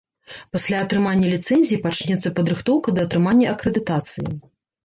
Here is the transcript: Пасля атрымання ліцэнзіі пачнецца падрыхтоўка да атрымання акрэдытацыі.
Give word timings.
Пасля 0.55 0.77
атрымання 0.85 1.27
ліцэнзіі 1.33 1.79
пачнецца 1.85 2.33
падрыхтоўка 2.39 2.97
да 2.97 3.07
атрымання 3.09 3.47
акрэдытацыі. 3.55 4.29